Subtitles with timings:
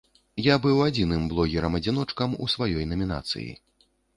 [0.45, 3.49] Я быў адзіным блогерам-адзіночкам у сваёй намінацыі.